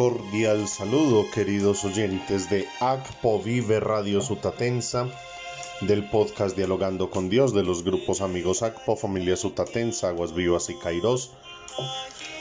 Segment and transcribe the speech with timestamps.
[0.00, 5.06] cordial saludo, queridos oyentes de ACPO Vive Radio Sutatensa,
[5.82, 10.74] del podcast Dialogando con Dios de los grupos amigos ACPO, Familia Sutatensa, Aguas Vivas y
[10.76, 11.32] Kairos.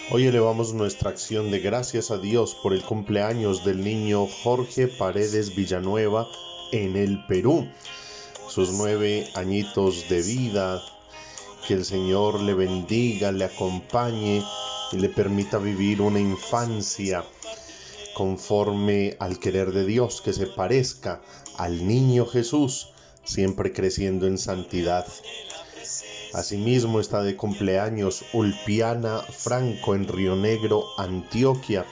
[0.09, 5.53] Hoy elevamos nuestra acción de gracias a Dios por el cumpleaños del niño Jorge Paredes
[5.53, 6.29] Villanueva
[6.71, 7.67] en el Perú.
[8.47, 10.81] Sus nueve añitos de vida,
[11.67, 14.45] que el Señor le bendiga, le acompañe
[14.93, 17.25] y le permita vivir una infancia
[18.19, 21.21] conforme al querer de Dios, que se parezca
[21.55, 22.89] al niño Jesús,
[23.23, 25.07] siempre creciendo en santidad.
[26.33, 31.85] Asimismo está de cumpleaños Ulpiana Franco en Río Negro, Antioquia.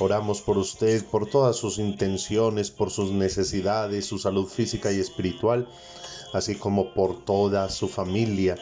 [0.00, 5.68] Oramos por usted, por todas sus intenciones, por sus necesidades, su salud física y espiritual,
[6.32, 8.58] así como por toda su familia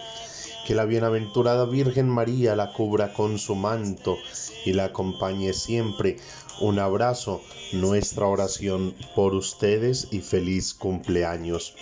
[0.67, 4.19] que la bienaventurada Virgen María la cubra con su manto
[4.65, 6.17] y la acompañe siempre.
[6.61, 7.41] Un abrazo,
[7.73, 11.75] nuestra oración por ustedes y feliz cumpleaños.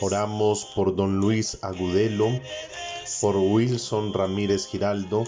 [0.00, 2.28] Oramos por don Luis Agudelo,
[3.20, 5.24] por Wilson Ramírez Giraldo,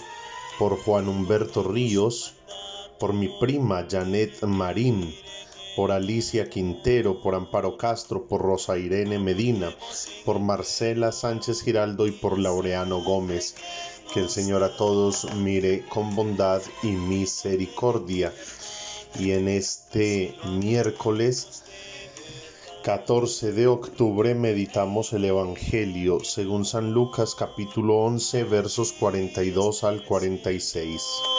[0.58, 2.34] por Juan Humberto Ríos,
[2.98, 5.14] por mi prima Janet Marín,
[5.78, 9.72] por Alicia Quintero, por Amparo Castro, por Rosa Irene Medina,
[10.24, 13.54] por Marcela Sánchez Giraldo y por Laureano Gómez.
[14.12, 18.34] Que el Señor a todos mire con bondad y misericordia.
[19.20, 21.62] Y en este miércoles
[22.82, 31.37] 14 de octubre meditamos el Evangelio según San Lucas capítulo 11 versos 42 al 46.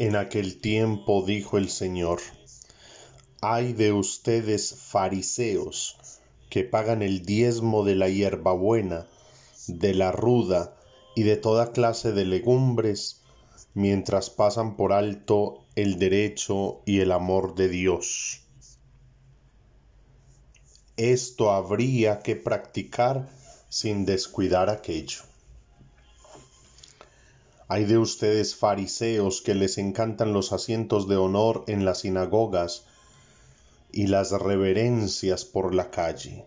[0.00, 2.20] En aquel tiempo dijo el Señor,
[3.42, 5.98] ay de ustedes fariseos,
[6.48, 9.06] que pagan el diezmo de la hierbabuena,
[9.66, 10.74] de la ruda
[11.14, 13.20] y de toda clase de legumbres,
[13.74, 18.40] mientras pasan por alto el derecho y el amor de Dios.
[20.96, 23.28] Esto habría que practicar
[23.68, 25.29] sin descuidar aquello.
[27.72, 32.84] Hay de ustedes fariseos que les encantan los asientos de honor en las sinagogas
[33.92, 36.44] y las reverencias por la calle.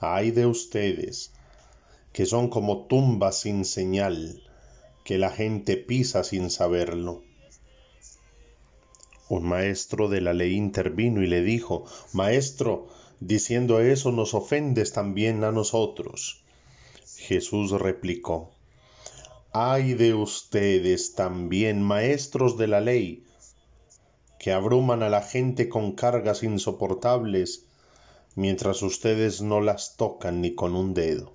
[0.00, 1.32] Hay de ustedes
[2.14, 4.42] que son como tumbas sin señal,
[5.04, 7.22] que la gente pisa sin saberlo.
[9.28, 11.84] Un maestro de la ley intervino y le dijo,
[12.14, 12.88] Maestro,
[13.20, 16.42] diciendo eso nos ofendes también a nosotros.
[17.18, 18.55] Jesús replicó,
[19.58, 23.24] Ay de ustedes también, maestros de la ley,
[24.38, 27.64] que abruman a la gente con cargas insoportables,
[28.34, 31.32] mientras ustedes no las tocan ni con un dedo.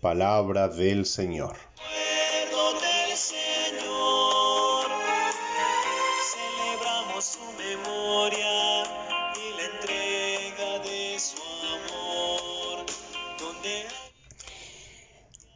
[0.00, 1.67] Palabra del Señor.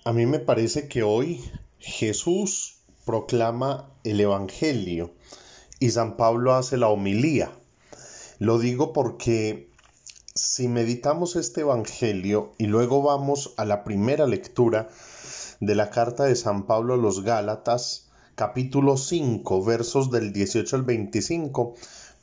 [0.04, 1.40] A mí me parece que hoy
[1.78, 5.12] Jesús proclama el Evangelio
[5.78, 7.52] y San Pablo hace la homilía.
[8.40, 9.70] Lo digo porque
[10.34, 14.88] si meditamos este Evangelio y luego vamos a la primera lectura
[15.60, 20.82] de la carta de San Pablo a los Gálatas, capítulo 5, versos del 18 al
[20.82, 21.74] 25,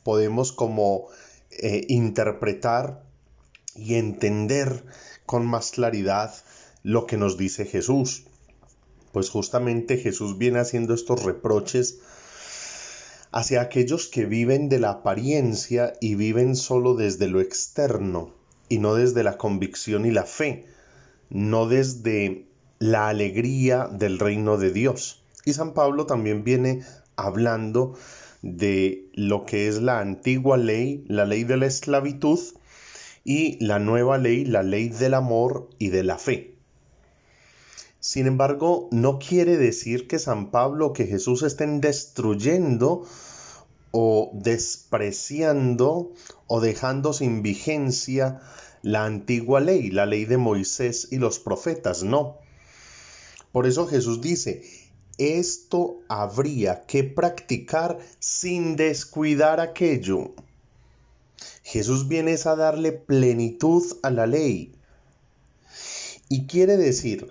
[0.02, 1.06] podemos como
[1.50, 3.02] eh, interpretar
[3.74, 4.84] y entender
[5.24, 6.34] con más claridad
[6.82, 8.24] lo que nos dice Jesús.
[9.12, 11.98] Pues justamente Jesús viene haciendo estos reproches
[13.32, 18.34] hacia aquellos que viven de la apariencia y viven solo desde lo externo
[18.68, 20.66] y no desde la convicción y la fe,
[21.28, 22.46] no desde
[22.78, 25.22] la alegría del reino de Dios.
[25.44, 26.82] Y San Pablo también viene
[27.16, 27.94] hablando
[28.42, 32.40] de lo que es la antigua ley, la ley de la esclavitud,
[33.24, 36.54] y la nueva ley, la ley del amor y de la fe.
[38.00, 43.06] Sin embargo, no quiere decir que San Pablo que Jesús estén destruyendo
[43.90, 46.12] o despreciando
[46.46, 48.40] o dejando sin vigencia
[48.82, 52.38] la antigua ley, la ley de Moisés y los profetas, no.
[53.52, 54.62] Por eso Jesús dice,
[55.18, 60.32] esto habría que practicar sin descuidar aquello.
[61.62, 64.72] Jesús viene a darle plenitud a la ley.
[66.30, 67.28] Y quiere decir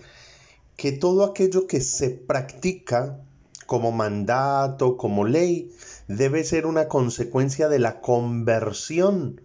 [0.79, 3.19] que todo aquello que se practica
[3.65, 5.75] como mandato, como ley,
[6.07, 9.41] debe ser una consecuencia de la conversión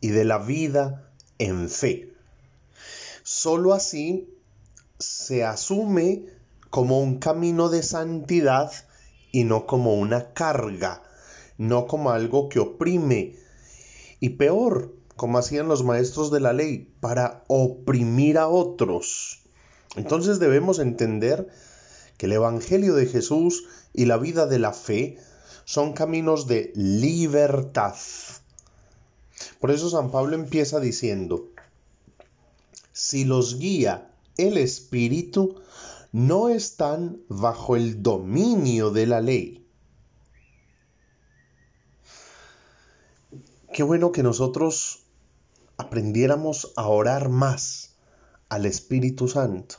[0.00, 2.14] y de la vida en fe.
[3.22, 4.34] Solo así
[4.98, 6.24] se asume
[6.70, 8.72] como un camino de santidad
[9.32, 11.02] y no como una carga,
[11.58, 13.36] no como algo que oprime.
[14.18, 19.40] Y peor, como hacían los maestros de la ley, para oprimir a otros.
[19.96, 21.48] Entonces debemos entender
[22.16, 25.18] que el Evangelio de Jesús y la vida de la fe
[25.64, 27.94] son caminos de libertad.
[29.58, 31.48] Por eso San Pablo empieza diciendo,
[32.92, 35.60] si los guía el Espíritu,
[36.12, 39.66] no están bajo el dominio de la ley.
[43.72, 45.04] Qué bueno que nosotros
[45.76, 47.89] aprendiéramos a orar más
[48.50, 49.76] al Espíritu Santo.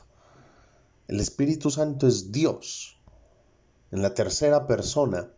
[1.06, 2.98] El Espíritu Santo es Dios
[3.92, 5.28] en la tercera persona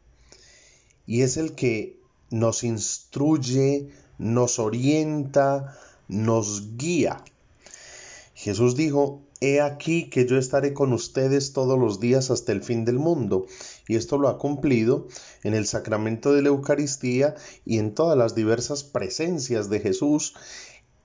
[1.06, 2.00] y es el que
[2.30, 5.76] nos instruye, nos orienta,
[6.08, 7.22] nos guía.
[8.34, 12.86] Jesús dijo, He aquí que yo estaré con ustedes todos los días hasta el fin
[12.86, 13.46] del mundo.
[13.86, 15.06] Y esto lo ha cumplido
[15.42, 17.34] en el sacramento de la Eucaristía
[17.66, 20.34] y en todas las diversas presencias de Jesús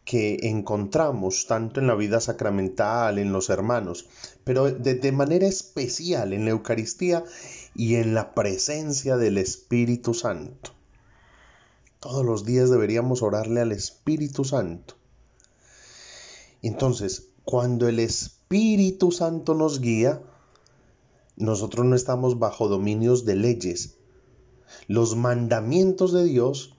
[0.10, 4.08] que encontramos tanto en la vida sacramental, en los hermanos,
[4.44, 7.24] pero de, manera especial en la Eucaristía
[7.76, 10.72] y en la presencia del Espíritu Santo.
[12.00, 14.96] Todos los días deberíamos orarle al Espíritu Santo.
[16.64, 20.24] Entonces, cuando el Espíritu Santo nos guía,
[21.36, 23.98] nosotros no estamos bajo dominios de leyes.
[24.88, 26.74] Los mandamientos de Dios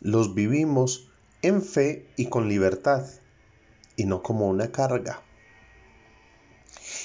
[0.00, 1.13] los vivimos
[1.44, 3.06] en fe y con libertad,
[3.96, 5.22] y no como una carga.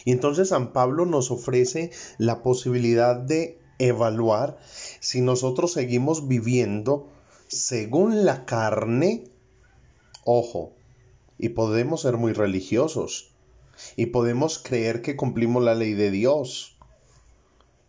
[0.05, 4.57] Y entonces San Pablo nos ofrece la posibilidad de evaluar
[5.01, 7.09] si nosotros seguimos viviendo
[7.49, 9.25] según la carne,
[10.23, 10.73] ojo,
[11.37, 13.33] y podemos ser muy religiosos
[13.97, 16.77] y podemos creer que cumplimos la ley de Dios,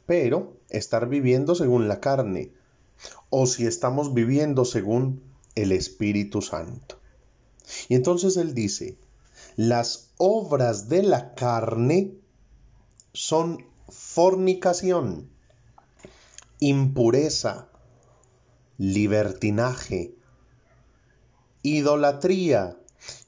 [0.04, 2.52] pero estar viviendo según la carne
[3.28, 6.98] o si estamos viviendo según el Espíritu Santo.
[7.88, 8.98] Y entonces él dice,
[9.56, 12.14] las obras de la carne
[13.12, 15.28] son fornicación,
[16.60, 17.68] impureza,
[18.78, 20.14] libertinaje,
[21.62, 22.76] idolatría,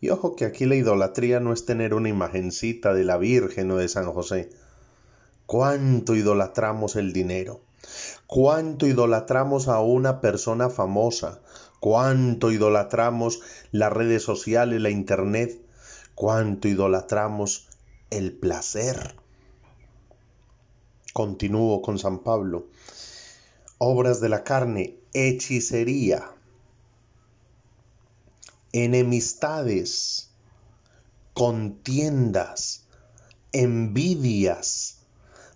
[0.00, 3.76] y ojo que aquí la idolatría no es tener una imagencita de la Virgen o
[3.76, 4.50] de San José.
[5.46, 7.60] ¿Cuánto idolatramos el dinero?
[8.26, 11.40] ¿Cuánto idolatramos a una persona famosa?
[11.82, 13.40] ¿Cuánto idolatramos
[13.72, 15.60] las redes sociales, la internet?
[16.14, 17.66] ¿Cuánto idolatramos
[18.08, 19.16] el placer?
[21.12, 22.68] Continúo con San Pablo.
[23.78, 26.30] Obras de la carne, hechicería,
[28.70, 30.30] enemistades,
[31.34, 32.84] contiendas,
[33.50, 34.98] envidias,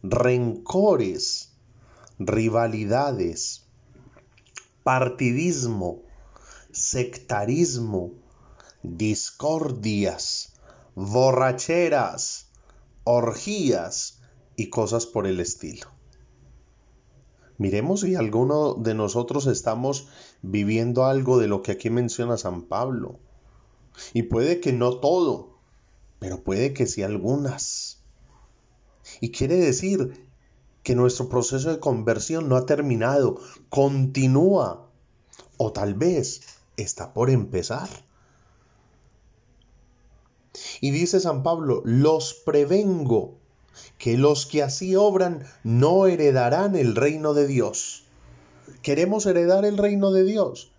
[0.02, 1.52] rencores,
[2.18, 3.62] rivalidades,
[4.82, 6.02] partidismo,
[6.76, 8.12] sectarismo,
[8.82, 10.52] discordias,
[10.94, 12.50] borracheras,
[13.04, 14.20] orgías
[14.56, 15.88] y cosas por el estilo.
[17.56, 20.08] Miremos si alguno de nosotros estamos
[20.42, 23.18] viviendo algo de lo que aquí menciona San Pablo.
[24.12, 25.56] Y puede que no todo,
[26.18, 28.02] pero puede que sí algunas.
[29.22, 30.28] Y quiere decir
[30.82, 33.40] que nuestro proceso de conversión no ha terminado,
[33.70, 34.90] continúa
[35.56, 36.42] o tal vez
[36.76, 37.88] está por empezar.
[40.80, 43.34] Y dice San Pablo, los prevengo
[43.98, 48.04] que los que así obran no heredarán el reino de Dios.
[48.82, 50.70] ¿Queremos heredar el reino de Dios?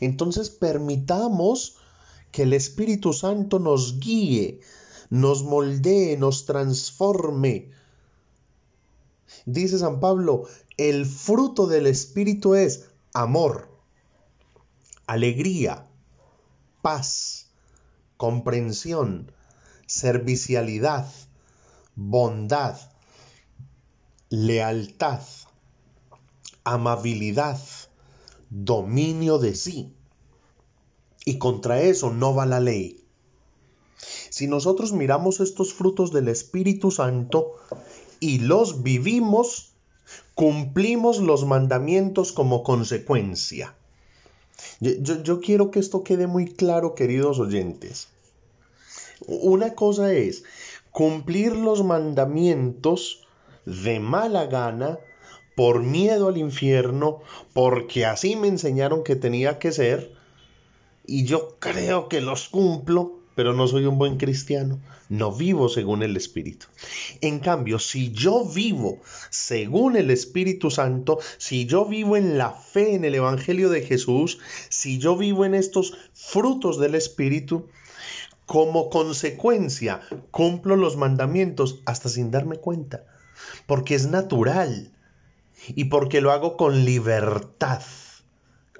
[0.00, 1.76] Entonces permitamos
[2.32, 4.60] que el Espíritu Santo nos guíe,
[5.10, 7.70] nos moldee, nos transforme.
[9.46, 10.44] Dice San Pablo,
[10.76, 13.67] el fruto del Espíritu es amor,
[15.08, 15.88] alegría,
[16.82, 17.48] paz,
[18.18, 19.32] comprensión,
[19.86, 21.10] servicialidad,
[21.96, 22.78] bondad,
[24.28, 25.22] lealtad,
[26.62, 27.58] amabilidad,
[28.50, 29.94] dominio de sí.
[31.24, 33.02] Y contra eso no va la ley.
[34.28, 37.54] Si nosotros miramos estos frutos del Espíritu Santo
[38.20, 39.72] y los vivimos,
[40.34, 43.74] cumplimos los mandamientos como consecuencia.
[44.80, 48.08] Yo, yo, quiero que esto quede muy claro, queridos oyentes.
[49.26, 50.44] Una cosa es
[50.90, 53.26] cumplir los mandamientos,
[53.64, 54.98] de mala gana,
[55.54, 57.20] por miedo al infierno,
[57.52, 60.12] porque así me enseñaron que tenía que ser,
[61.04, 66.02] y yo creo que los cumplo, pero no soy un buen cristiano, no vivo según
[66.02, 66.66] el Espíritu.
[67.20, 68.98] En cambio, si yo vivo
[69.30, 74.40] según el Espíritu Santo, si yo vivo en la fe en el Evangelio de Jesús,
[74.70, 77.68] si yo vivo en estos frutos del Espíritu,
[78.44, 80.00] como consecuencia
[80.32, 83.04] cumplo los mandamientos hasta sin darme cuenta,
[83.68, 84.90] porque es natural
[85.68, 87.82] y porque lo hago con libertad,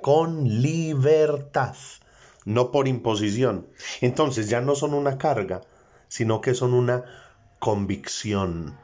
[0.02, 1.76] con libertad
[2.48, 3.66] no por imposición.
[4.00, 5.60] Entonces ya no son una carga,
[6.08, 7.04] sino que son una
[7.58, 8.74] convicción,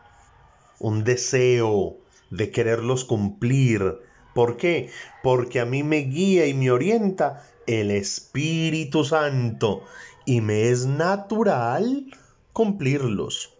[0.78, 1.96] un deseo
[2.30, 4.00] de quererlos cumplir.
[4.34, 4.90] ¿Por qué?
[5.22, 9.82] Porque a mí me guía y me orienta el Espíritu Santo
[10.26, 12.04] y me es natural
[12.52, 13.54] cumplirlos.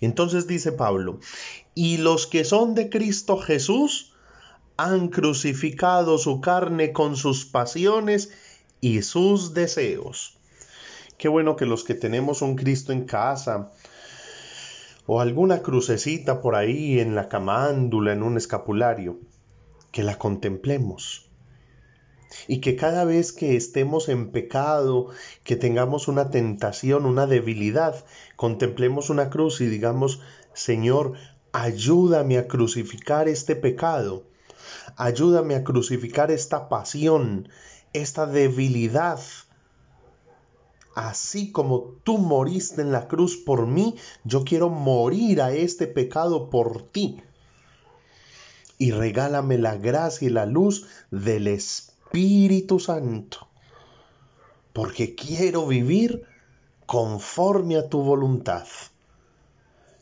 [0.00, 1.20] Entonces dice Pablo,
[1.74, 4.14] y los que son de Cristo Jesús
[4.78, 8.30] han crucificado su carne con sus pasiones
[8.80, 10.38] y sus deseos.
[11.18, 13.72] Qué bueno que los que tenemos un Cristo en casa
[15.06, 19.18] o alguna crucecita por ahí en la camándula, en un escapulario,
[19.92, 21.28] que la contemplemos.
[22.46, 25.08] Y que cada vez que estemos en pecado,
[25.42, 28.04] que tengamos una tentación, una debilidad,
[28.36, 30.20] contemplemos una cruz y digamos,
[30.54, 31.14] Señor,
[31.52, 34.24] ayúdame a crucificar este pecado,
[34.96, 37.48] ayúdame a crucificar esta pasión,
[37.92, 39.20] esta debilidad.
[40.94, 46.50] Así como tú moriste en la cruz por mí, yo quiero morir a este pecado
[46.50, 47.22] por ti.
[48.78, 53.48] Y regálame la gracia y la luz del Espíritu Santo.
[54.72, 56.24] Porque quiero vivir
[56.86, 58.66] conforme a tu voluntad.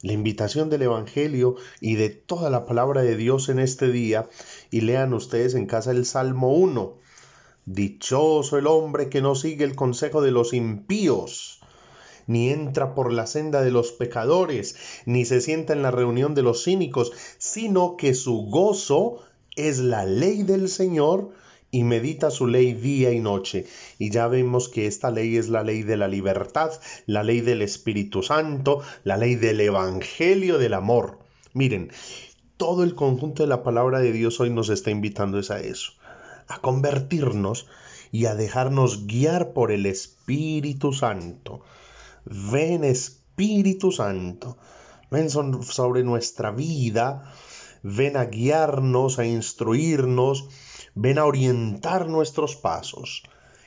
[0.00, 4.28] La invitación del Evangelio y de toda la palabra de Dios en este día,
[4.70, 6.94] y lean ustedes en casa el Salmo 1,
[7.70, 11.60] Dichoso el hombre que no sigue el consejo de los impíos,
[12.26, 16.42] ni entra por la senda de los pecadores, ni se sienta en la reunión de
[16.42, 19.18] los cínicos, sino que su gozo
[19.54, 21.32] es la ley del Señor
[21.70, 23.66] y medita su ley día y noche.
[23.98, 26.72] Y ya vemos que esta ley es la ley de la libertad,
[27.04, 31.18] la ley del Espíritu Santo, la ley del Evangelio del amor.
[31.52, 31.90] Miren,
[32.56, 35.97] todo el conjunto de la palabra de Dios hoy nos está invitando a eso
[36.48, 37.66] a convertirnos
[38.10, 41.60] y a dejarnos guiar por el Espíritu Santo.
[42.24, 44.56] Ven Espíritu Santo,
[45.10, 47.32] ven sobre nuestra vida,
[47.82, 50.48] ven a guiarnos, a instruirnos,
[50.94, 53.22] ven a orientar nuestros pasos.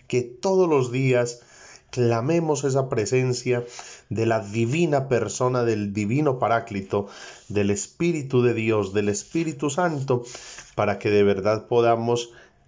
[0.08, 1.42] Que todos los días
[1.92, 3.64] clamemos esa presencia
[4.10, 7.08] de la divina persona del divino Paráclito,
[7.50, 10.24] del Espíritu de Dios, del Espíritu Santo,
[10.76, 12.32] para que de verdad podamos